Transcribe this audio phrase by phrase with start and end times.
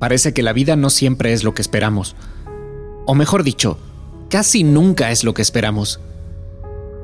[0.00, 2.16] Parece que la vida no siempre es lo que esperamos.
[3.06, 3.78] O mejor dicho,
[4.30, 6.00] casi nunca es lo que esperamos.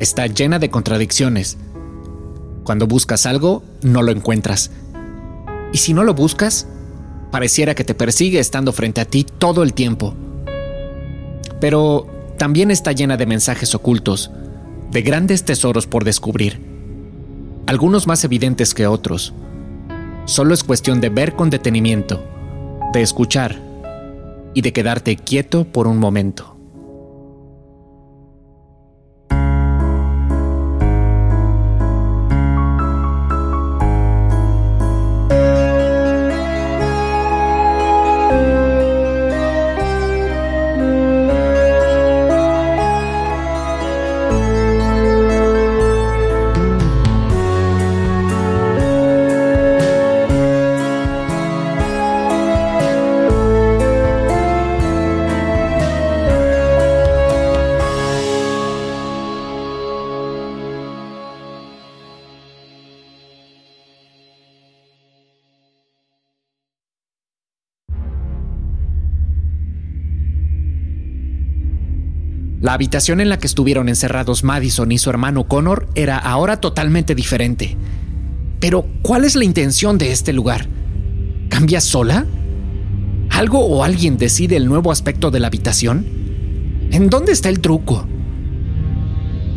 [0.00, 1.58] Está llena de contradicciones.
[2.64, 4.70] Cuando buscas algo, no lo encuentras.
[5.72, 6.66] Y si no lo buscas,
[7.30, 10.14] pareciera que te persigue estando frente a ti todo el tiempo.
[11.60, 12.06] Pero
[12.38, 14.30] también está llena de mensajes ocultos,
[14.90, 16.60] de grandes tesoros por descubrir,
[17.66, 19.34] algunos más evidentes que otros.
[20.24, 22.35] Solo es cuestión de ver con detenimiento, de
[23.02, 23.60] escuchar
[24.54, 26.55] y de quedarte quieto por un momento.
[72.76, 77.76] Habitación en la que estuvieron encerrados Madison y su hermano Connor era ahora totalmente diferente.
[78.60, 80.68] Pero, ¿cuál es la intención de este lugar?
[81.48, 82.26] ¿Cambia sola?
[83.30, 86.06] ¿Algo o alguien decide el nuevo aspecto de la habitación?
[86.90, 88.06] ¿En dónde está el truco?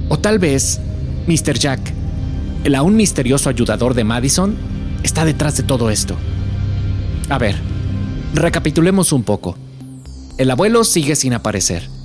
[0.10, 0.82] O tal vez,
[1.28, 1.60] Mr.
[1.60, 1.94] Jack,
[2.64, 4.56] el aún misterioso ayudador de Madison,
[5.04, 6.16] está detrás de todo esto.
[7.30, 7.56] A ver,
[8.34, 9.56] recapitulemos un poco.
[10.38, 11.99] El abuelo sigue sin aparecer.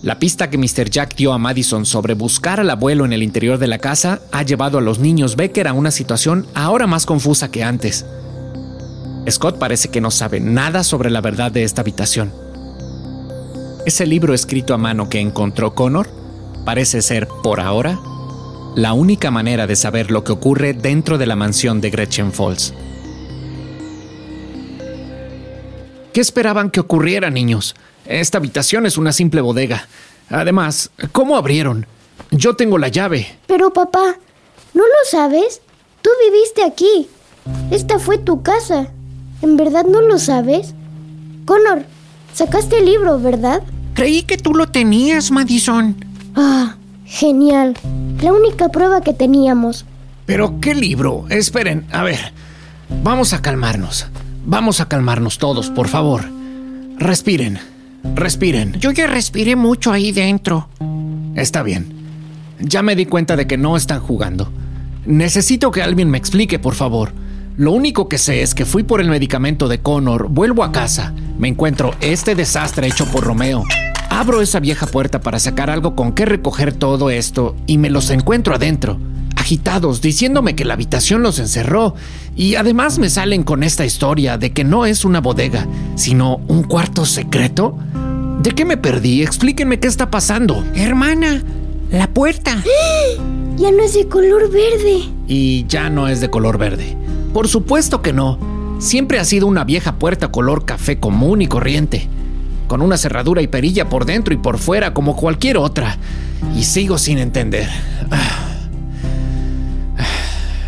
[0.00, 0.90] La pista que Mr.
[0.90, 4.44] Jack dio a Madison sobre buscar al abuelo en el interior de la casa ha
[4.44, 8.06] llevado a los niños Becker a una situación ahora más confusa que antes.
[9.28, 12.32] Scott parece que no sabe nada sobre la verdad de esta habitación.
[13.86, 16.08] Ese libro escrito a mano que encontró Connor
[16.64, 17.98] parece ser, por ahora,
[18.76, 22.72] la única manera de saber lo que ocurre dentro de la mansión de Gretchen Falls.
[26.12, 27.74] ¿Qué esperaban que ocurriera, niños?
[28.08, 29.86] Esta habitación es una simple bodega.
[30.30, 31.86] Además, ¿cómo abrieron?
[32.30, 33.26] Yo tengo la llave.
[33.46, 34.16] Pero papá,
[34.72, 35.60] ¿no lo sabes?
[36.00, 37.06] Tú viviste aquí.
[37.70, 38.88] Esta fue tu casa.
[39.42, 40.74] ¿En verdad no lo sabes?
[41.44, 41.84] Connor,
[42.32, 43.62] sacaste el libro, ¿verdad?
[43.92, 45.94] Creí que tú lo tenías, Madison.
[46.34, 47.74] Ah, genial.
[48.22, 49.84] La única prueba que teníamos.
[50.24, 51.26] ¿Pero qué libro?
[51.28, 52.32] Esperen, a ver.
[53.02, 54.06] Vamos a calmarnos.
[54.46, 56.24] Vamos a calmarnos todos, por favor.
[56.96, 57.58] Respiren.
[58.14, 58.74] Respiren.
[58.80, 60.68] Yo ya respiré mucho ahí dentro.
[61.34, 61.92] Está bien.
[62.60, 64.50] Ya me di cuenta de que no están jugando.
[65.06, 67.12] Necesito que alguien me explique, por favor.
[67.56, 71.12] Lo único que sé es que fui por el medicamento de Connor, vuelvo a casa,
[71.38, 73.64] me encuentro este desastre hecho por Romeo.
[74.10, 78.10] Abro esa vieja puerta para sacar algo con qué recoger todo esto y me los
[78.10, 78.98] encuentro adentro,
[79.38, 81.94] agitados, diciéndome que la habitación los encerró.
[82.36, 86.64] Y además me salen con esta historia de que no es una bodega, sino un
[86.64, 87.78] cuarto secreto.
[88.42, 89.22] ¿De qué me perdí?
[89.22, 90.64] Explíquenme qué está pasando.
[90.74, 91.42] Hermana,
[91.90, 92.62] la puerta.
[93.58, 95.08] Ya no es de color verde.
[95.26, 96.96] Y ya no es de color verde.
[97.34, 98.38] Por supuesto que no.
[98.78, 102.06] Siempre ha sido una vieja puerta color café común y corriente,
[102.68, 105.98] con una cerradura y perilla por dentro y por fuera como cualquier otra.
[106.56, 107.68] Y sigo sin entender.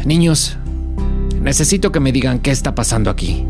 [0.05, 0.57] Niños,
[1.41, 3.47] necesito que me digan qué está pasando aquí.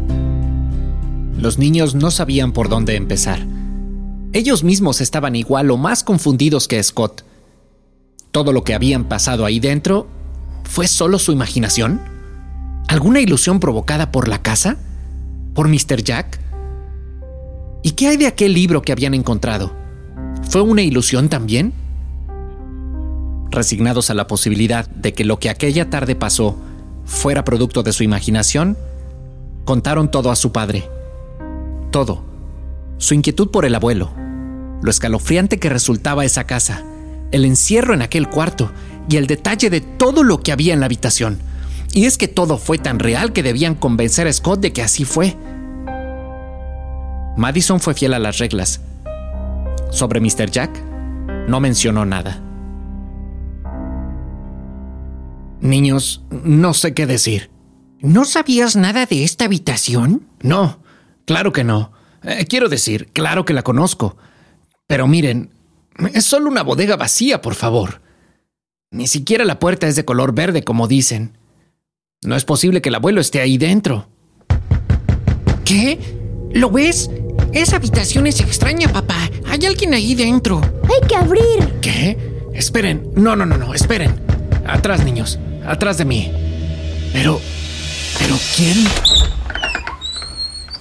[1.36, 3.46] Los niños no sabían por dónde empezar.
[4.32, 7.24] Ellos mismos estaban igual o más confundidos que Scott.
[8.30, 10.06] ¿Todo lo que habían pasado ahí dentro
[10.64, 12.00] fue solo su imaginación?
[12.88, 14.76] ¿Alguna ilusión provocada por la casa?
[15.54, 16.02] ¿Por Mr.
[16.02, 16.40] Jack?
[17.82, 19.72] ¿Y qué hay de aquel libro que habían encontrado?
[20.48, 21.72] ¿Fue una ilusión también?
[23.50, 26.56] Resignados a la posibilidad de que lo que aquella tarde pasó
[27.04, 28.78] fuera producto de su imaginación,
[29.64, 30.88] contaron todo a su padre.
[31.90, 32.24] Todo.
[32.98, 34.12] Su inquietud por el abuelo,
[34.82, 36.84] lo escalofriante que resultaba esa casa,
[37.32, 38.70] el encierro en aquel cuarto
[39.08, 41.38] y el detalle de todo lo que había en la habitación.
[41.92, 45.04] Y es que todo fue tan real que debían convencer a Scott de que así
[45.04, 45.36] fue.
[47.36, 48.80] Madison fue fiel a las reglas.
[49.90, 50.50] Sobre Mr.
[50.50, 50.70] Jack,
[51.48, 52.40] no mencionó nada.
[55.60, 57.50] Niños, no sé qué decir.
[58.00, 60.26] ¿No sabías nada de esta habitación?
[60.42, 60.82] No,
[61.26, 61.92] claro que no.
[62.22, 64.16] Eh, quiero decir, claro que la conozco.
[64.86, 65.50] Pero miren,
[66.14, 68.00] es solo una bodega vacía, por favor.
[68.90, 71.36] Ni siquiera la puerta es de color verde, como dicen.
[72.22, 74.08] No es posible que el abuelo esté ahí dentro.
[75.64, 75.98] ¿Qué?
[76.52, 77.10] ¿Lo ves?
[77.52, 79.30] Esa habitación es extraña, papá.
[79.46, 80.60] Hay alguien ahí dentro.
[80.84, 81.80] Hay que abrir.
[81.80, 82.16] ¿Qué?
[82.54, 83.10] Esperen.
[83.14, 84.20] No, no, no, no, esperen.
[84.66, 85.38] Atrás, niños.
[85.66, 86.30] Atrás de mí.
[87.12, 87.40] Pero...
[88.18, 88.76] ¿Pero quién?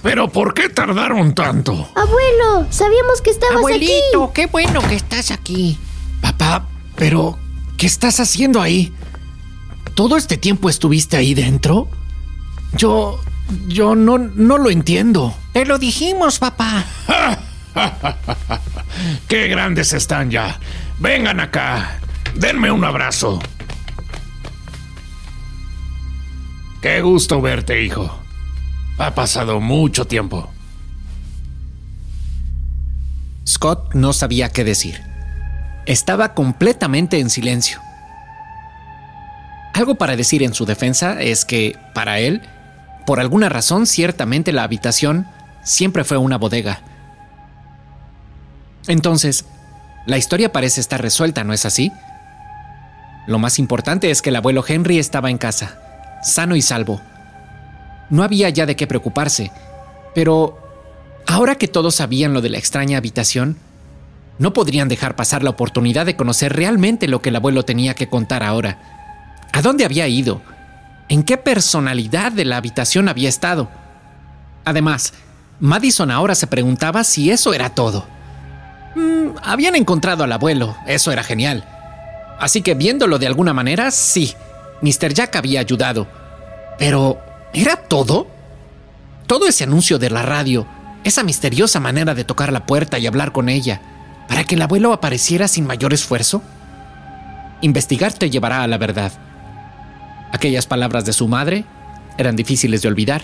[0.02, 1.72] ¿Pero por qué tardaron tanto?
[1.94, 4.32] Abuelo, sabíamos que estabas Abuelito, aquí.
[4.34, 5.78] qué bueno que estás aquí.
[6.20, 6.66] Papá,
[6.96, 7.38] pero...
[7.76, 8.92] ¿Qué estás haciendo ahí?
[9.94, 11.88] ¿Todo este tiempo estuviste ahí dentro?
[12.76, 13.20] Yo...
[13.66, 15.34] Yo no, no lo entiendo.
[15.52, 16.84] Te lo dijimos, papá.
[19.28, 20.58] ¡Qué grandes están ya!
[21.00, 21.98] Vengan acá.
[22.34, 23.40] Denme un abrazo.
[26.80, 28.10] Qué gusto verte, hijo.
[28.96, 30.50] Ha pasado mucho tiempo.
[33.46, 35.02] Scott no sabía qué decir.
[35.84, 37.80] Estaba completamente en silencio.
[39.74, 42.42] Algo para decir en su defensa es que, para él,
[43.06, 45.26] por alguna razón, ciertamente la habitación
[45.62, 46.80] siempre fue una bodega.
[48.86, 49.44] Entonces,
[50.06, 51.92] la historia parece estar resuelta, ¿no es así?
[53.26, 55.89] Lo más importante es que el abuelo Henry estaba en casa,
[56.22, 57.00] sano y salvo.
[58.10, 59.52] No había ya de qué preocuparse,
[60.14, 60.58] pero
[61.26, 63.56] ahora que todos sabían lo de la extraña habitación,
[64.38, 68.08] no podrían dejar pasar la oportunidad de conocer realmente lo que el abuelo tenía que
[68.08, 68.78] contar ahora.
[69.52, 70.40] ¿A dónde había ido?
[71.08, 73.68] ¿En qué personalidad de la habitación había estado?
[74.64, 75.12] Además,
[75.60, 78.06] Madison ahora se preguntaba si eso era todo.
[78.94, 81.64] Mm, habían encontrado al abuelo, eso era genial.
[82.38, 84.34] Así que viéndolo de alguna manera, sí,
[84.82, 85.12] Mr.
[85.12, 86.06] Jack había ayudado.
[86.78, 87.18] Pero,
[87.52, 88.26] ¿era todo?
[89.26, 90.66] Todo ese anuncio de la radio,
[91.04, 93.80] esa misteriosa manera de tocar la puerta y hablar con ella,
[94.28, 96.42] para que el abuelo apareciera sin mayor esfuerzo?
[97.60, 99.12] Investigar te llevará a la verdad.
[100.32, 101.64] Aquellas palabras de su madre
[102.16, 103.22] eran difíciles de olvidar.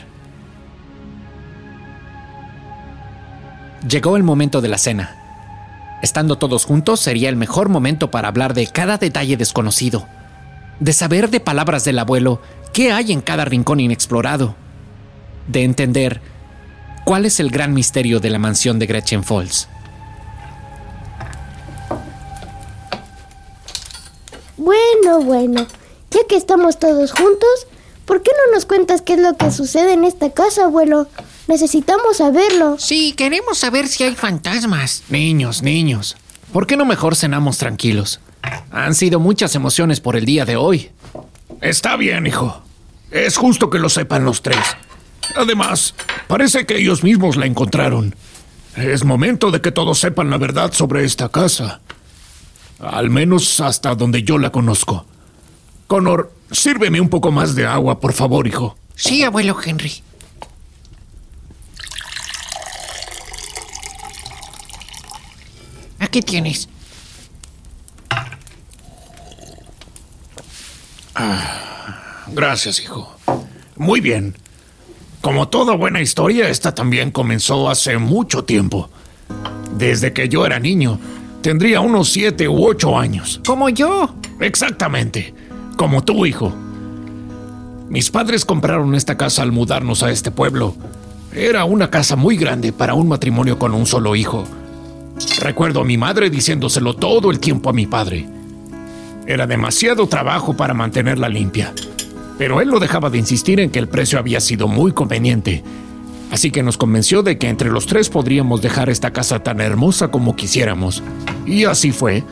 [3.88, 5.17] Llegó el momento de la cena.
[6.03, 10.06] Estando todos juntos sería el mejor momento para hablar de cada detalle desconocido,
[10.81, 12.40] de saber de palabras del abuelo
[12.73, 14.55] qué hay en cada rincón inexplorado,
[15.49, 16.20] de entender
[17.05, 19.69] cuál es el gran misterio de la mansión de Gretchen Falls.
[24.56, 25.67] Bueno, bueno,
[26.11, 27.67] ya que estamos todos juntos,
[28.05, 31.08] ¿por qué no nos cuentas qué es lo que sucede en esta casa, abuelo?
[31.46, 32.76] Necesitamos saberlo.
[32.79, 35.05] Sí, queremos saber si hay fantasmas.
[35.08, 36.17] Niños, niños,
[36.56, 38.19] ¿por qué no mejor cenamos tranquilos?
[38.70, 40.91] Han sido muchas emociones por el día de hoy.
[41.61, 42.62] Está bien, hijo.
[43.11, 44.56] Es justo que lo sepan los tres.
[45.37, 45.94] Además,
[46.29, 48.14] parece que ellos mismos la encontraron.
[48.75, 51.82] Es momento de que todos sepan la verdad sobre esta casa.
[52.79, 55.05] Al menos hasta donde yo la conozco.
[55.87, 58.79] Connor, sírveme un poco más de agua, por favor, hijo.
[58.94, 59.93] Sí, abuelo Henry.
[66.17, 66.67] Aquí tienes.
[72.33, 73.15] Gracias, hijo.
[73.77, 74.35] Muy bien.
[75.21, 78.89] Como toda buena historia, esta también comenzó hace mucho tiempo.
[79.77, 80.99] Desde que yo era niño,
[81.43, 83.43] tendría unos siete u ocho años.
[83.47, 84.15] Como yo.
[84.41, 85.35] Exactamente,
[85.77, 86.51] como tu hijo.
[87.91, 90.75] Mis padres compraron esta casa al mudarnos a este pueblo.
[91.35, 94.46] Era una casa muy grande para un matrimonio con un solo hijo.
[95.41, 98.27] Recuerdo a mi madre diciéndoselo todo el tiempo a mi padre.
[99.27, 101.73] Era demasiado trabajo para mantenerla limpia.
[102.39, 105.65] Pero él no dejaba de insistir en que el precio había sido muy conveniente.
[106.31, 110.08] Así que nos convenció de que entre los tres podríamos dejar esta casa tan hermosa
[110.08, 111.03] como quisiéramos.
[111.46, 112.25] Y así fue.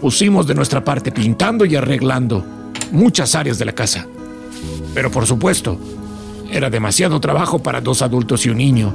[0.00, 2.44] Pusimos de nuestra parte pintando y arreglando
[2.90, 4.06] muchas áreas de la casa.
[4.94, 5.78] Pero por supuesto,
[6.50, 8.92] era demasiado trabajo para dos adultos y un niño.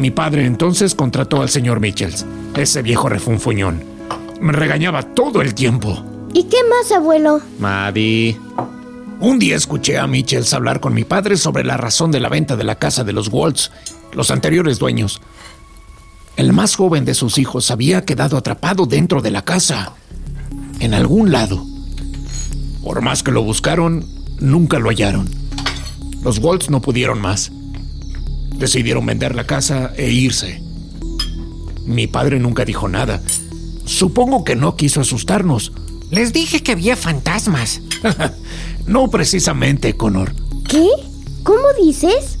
[0.00, 2.24] Mi padre entonces contrató al señor Mitchells,
[2.56, 3.84] ese viejo refunfuñón.
[4.40, 6.02] Me regañaba todo el tiempo.
[6.32, 7.42] ¿Y qué más, abuelo?
[7.58, 8.40] Maddie.
[9.20, 12.56] Un día escuché a Mitchells hablar con mi padre sobre la razón de la venta
[12.56, 13.72] de la casa de los Waltz,
[14.14, 15.20] los anteriores dueños.
[16.36, 19.92] El más joven de sus hijos había quedado atrapado dentro de la casa,
[20.78, 21.62] en algún lado.
[22.82, 24.06] Por más que lo buscaron,
[24.38, 25.28] nunca lo hallaron.
[26.22, 27.52] Los Waltz no pudieron más.
[28.56, 30.62] Decidieron vender la casa e irse.
[31.84, 33.20] Mi padre nunca dijo nada.
[33.84, 35.72] Supongo que no quiso asustarnos.
[36.10, 37.80] Les dije que había fantasmas.
[38.86, 40.34] no precisamente, Connor.
[40.68, 40.88] ¿Qué?
[41.42, 42.38] ¿Cómo dices?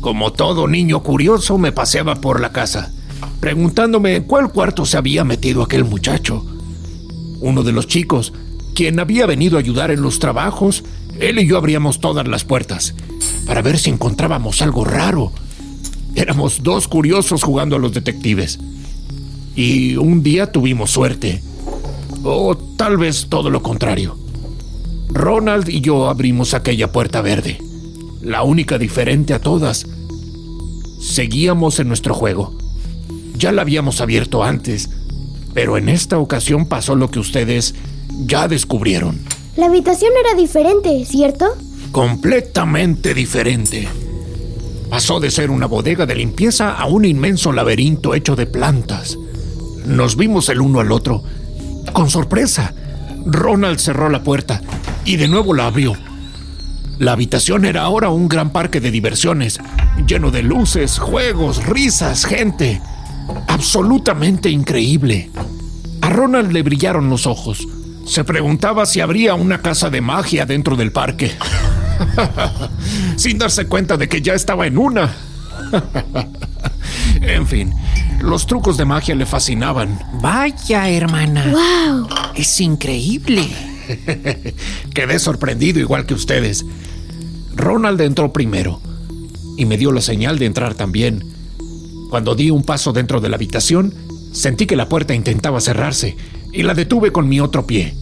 [0.00, 2.92] Como todo niño curioso, me paseaba por la casa,
[3.40, 6.46] preguntándome en cuál cuarto se había metido aquel muchacho.
[7.40, 8.32] Uno de los chicos,
[8.74, 10.84] quien había venido a ayudar en los trabajos,
[11.20, 12.94] él y yo abríamos todas las puertas
[13.46, 15.32] para ver si encontrábamos algo raro.
[16.14, 18.58] Éramos dos curiosos jugando a los detectives.
[19.56, 21.42] Y un día tuvimos suerte.
[22.22, 24.16] O tal vez todo lo contrario.
[25.08, 27.58] Ronald y yo abrimos aquella puerta verde.
[28.22, 29.86] La única diferente a todas.
[31.00, 32.56] Seguíamos en nuestro juego.
[33.36, 34.90] Ya la habíamos abierto antes,
[35.54, 37.74] pero en esta ocasión pasó lo que ustedes
[38.26, 39.20] ya descubrieron.
[39.58, 41.46] La habitación era diferente, ¿cierto?
[41.90, 43.88] Completamente diferente.
[44.88, 49.18] Pasó de ser una bodega de limpieza a un inmenso laberinto hecho de plantas.
[49.84, 51.24] Nos vimos el uno al otro.
[51.92, 52.72] Con sorpresa,
[53.26, 54.62] Ronald cerró la puerta
[55.04, 55.94] y de nuevo la abrió.
[57.00, 59.58] La habitación era ahora un gran parque de diversiones,
[60.06, 62.80] lleno de luces, juegos, risas, gente.
[63.48, 65.32] Absolutamente increíble.
[66.00, 67.66] A Ronald le brillaron los ojos.
[68.08, 71.30] Se preguntaba si habría una casa de magia dentro del parque.
[73.16, 75.14] Sin darse cuenta de que ya estaba en una.
[77.20, 77.74] en fin,
[78.22, 80.00] los trucos de magia le fascinaban.
[80.22, 81.52] Vaya, hermana.
[81.52, 82.08] ¡Wow!
[82.34, 83.46] Es increíble.
[84.94, 86.64] Quedé sorprendido igual que ustedes.
[87.54, 88.80] Ronald entró primero
[89.58, 91.24] y me dio la señal de entrar también.
[92.08, 93.92] Cuando di un paso dentro de la habitación,
[94.32, 96.16] sentí que la puerta intentaba cerrarse
[96.58, 97.94] y la detuve con mi otro pie.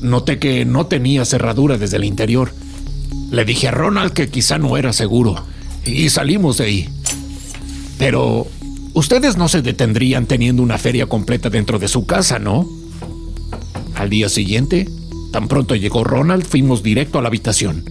[0.00, 2.54] Noté que no tenía cerradura desde el interior.
[3.30, 5.44] Le dije a Ronald que quizá no era seguro
[5.84, 6.88] y salimos de ahí.
[7.98, 8.46] Pero
[8.94, 12.66] ustedes no se detendrían teniendo una feria completa dentro de su casa, ¿no?
[13.94, 14.88] Al día siguiente,
[15.30, 17.84] tan pronto llegó Ronald, fuimos directo a la habitación.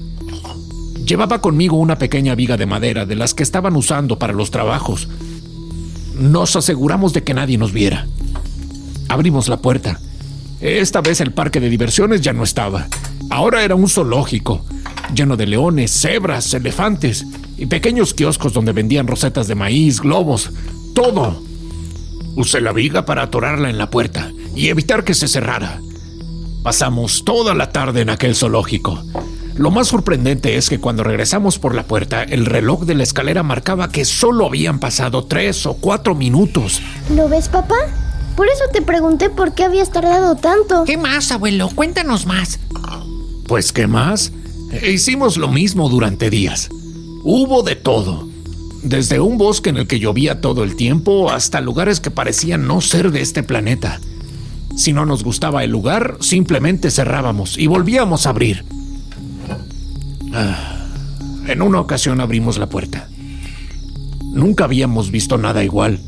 [1.05, 5.07] Llevaba conmigo una pequeña viga de madera de las que estaban usando para los trabajos.
[6.15, 8.07] Nos aseguramos de que nadie nos viera.
[9.09, 9.99] Abrimos la puerta.
[10.61, 12.87] Esta vez el parque de diversiones ya no estaba.
[13.29, 14.63] Ahora era un zoológico,
[15.13, 17.25] lleno de leones, cebras, elefantes
[17.57, 20.51] y pequeños kioscos donde vendían rosetas de maíz, globos,
[20.93, 21.41] todo.
[22.35, 25.81] Usé la viga para atorarla en la puerta y evitar que se cerrara.
[26.63, 29.03] Pasamos toda la tarde en aquel zoológico.
[29.55, 33.43] Lo más sorprendente es que cuando regresamos por la puerta, el reloj de la escalera
[33.43, 36.81] marcaba que solo habían pasado tres o cuatro minutos.
[37.13, 37.75] ¿Lo ves, papá?
[38.39, 40.85] Por eso te pregunté por qué habías tardado tanto.
[40.85, 41.69] ¿Qué más, abuelo?
[41.75, 42.57] Cuéntanos más.
[43.45, 44.31] Pues, ¿qué más?
[44.81, 46.69] Hicimos lo mismo durante días.
[47.25, 48.29] Hubo de todo.
[48.81, 52.79] Desde un bosque en el que llovía todo el tiempo hasta lugares que parecían no
[52.79, 53.99] ser de este planeta.
[54.73, 58.63] Si no nos gustaba el lugar, simplemente cerrábamos y volvíamos a abrir.
[60.33, 60.85] Ah,
[61.45, 63.09] en una ocasión abrimos la puerta.
[64.31, 65.99] Nunca habíamos visto nada igual.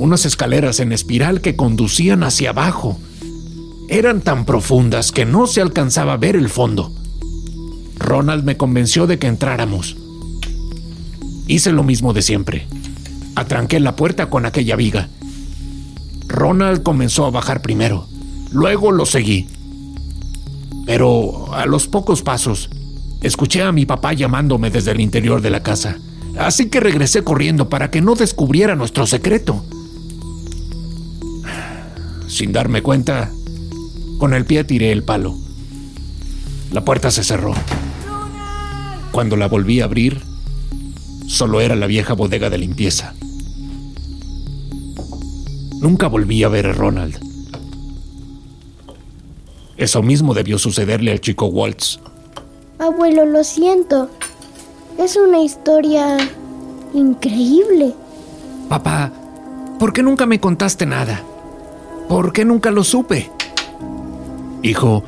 [0.00, 2.98] Unas escaleras en espiral que conducían hacia abajo.
[3.90, 6.90] Eran tan profundas que no se alcanzaba a ver el fondo.
[7.98, 9.98] Ronald me convenció de que entráramos.
[11.46, 12.66] Hice lo mismo de siempre.
[13.34, 15.10] Atranqué la puerta con aquella viga.
[16.28, 18.08] Ronald comenzó a bajar primero.
[18.52, 19.48] Luego lo seguí.
[20.86, 22.70] Pero a los pocos pasos,
[23.20, 25.98] escuché a mi papá llamándome desde el interior de la casa.
[26.38, 29.62] Así que regresé corriendo para que no descubriera nuestro secreto.
[32.30, 33.28] Sin darme cuenta,
[34.18, 35.36] con el pie tiré el palo.
[36.70, 37.54] La puerta se cerró.
[39.10, 40.22] Cuando la volví a abrir,
[41.26, 43.14] solo era la vieja bodega de limpieza.
[45.80, 47.18] Nunca volví a ver a Ronald.
[49.76, 51.98] Eso mismo debió sucederle al chico Waltz.
[52.78, 54.08] Abuelo, lo siento.
[54.98, 56.16] Es una historia
[56.94, 57.92] increíble.
[58.68, 59.10] Papá,
[59.80, 61.24] ¿por qué nunca me contaste nada?
[62.10, 63.30] ¿Por qué nunca lo supe?
[64.64, 65.04] Hijo,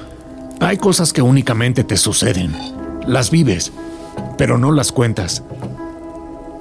[0.61, 2.54] hay cosas que únicamente te suceden.
[3.09, 3.73] Las vives,
[4.38, 5.42] pero no las cuentas.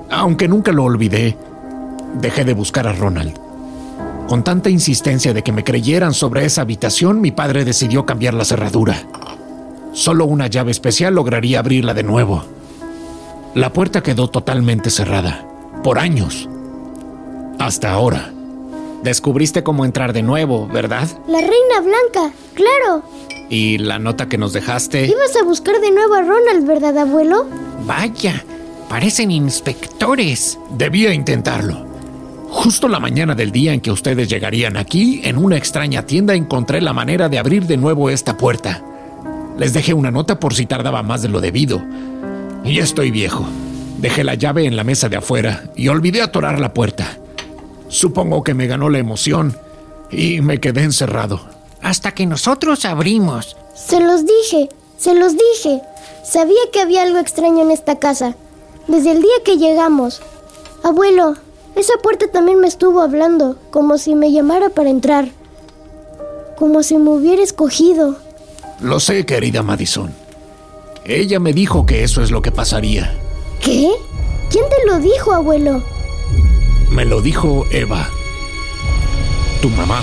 [0.10, 1.38] Aunque nunca lo olvidé,
[2.19, 3.38] dejé de buscar a Ronald.
[4.27, 8.43] Con tanta insistencia de que me creyeran sobre esa habitación, mi padre decidió cambiar la
[8.43, 8.98] cerradura.
[9.93, 12.43] Solo una llave especial lograría abrirla de nuevo.
[13.53, 15.45] La puerta quedó totalmente cerrada,
[15.83, 16.50] por años.
[17.60, 18.31] Hasta ahora.
[19.03, 21.08] Descubriste cómo entrar de nuevo, ¿verdad?
[21.27, 23.03] La reina blanca, claro.
[23.50, 25.08] Y la nota que nos dejaste...
[25.08, 27.48] Ibas a buscar de nuevo a Ronald, ¿verdad, abuelo?
[27.86, 28.46] Vaya,
[28.88, 30.60] parecen inspectores.
[30.77, 31.86] Debía intentarlo.
[32.50, 36.81] Justo la mañana del día en que ustedes llegarían aquí, en una extraña tienda encontré
[36.81, 38.84] la manera de abrir de nuevo esta puerta.
[39.58, 41.81] Les dejé una nota por si tardaba más de lo debido.
[42.63, 43.46] Y ya estoy viejo.
[43.98, 47.17] Dejé la llave en la mesa de afuera y olvidé atorar la puerta.
[47.91, 49.57] Supongo que me ganó la emoción
[50.10, 51.41] y me quedé encerrado.
[51.81, 53.57] Hasta que nosotros abrimos.
[53.75, 55.81] Se los dije, se los dije.
[56.24, 58.36] Sabía que había algo extraño en esta casa.
[58.88, 60.21] Desde el día que llegamos.
[60.83, 61.36] Abuelo,
[61.75, 65.27] esa puerta también me estuvo hablando, como si me llamara para entrar.
[66.57, 68.15] Como si me hubiera escogido.
[68.79, 70.13] Lo sé, querida Madison.
[71.03, 73.13] Ella me dijo que eso es lo que pasaría.
[73.62, 73.91] ¿Qué?
[74.50, 75.83] ¿Quién te lo dijo, abuelo?
[76.91, 78.10] Me lo dijo Eva.
[79.62, 80.01] Tu mamá.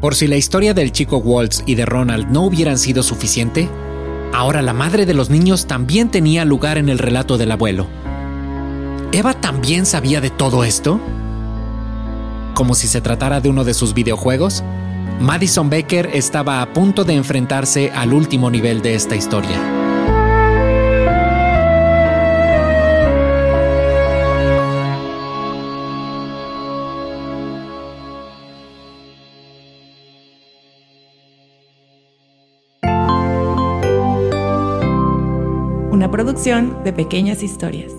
[0.00, 3.68] Por si la historia del chico Waltz y de Ronald no hubieran sido suficiente,
[4.32, 7.86] ahora la madre de los niños también tenía lugar en el relato del abuelo.
[9.12, 11.00] ¿Eva también sabía de todo esto?
[12.54, 14.64] Como si se tratara de uno de sus videojuegos,
[15.20, 19.58] Madison Becker estaba a punto de enfrentarse al último nivel de esta historia.
[35.90, 37.92] Una producción de pequeñas historias.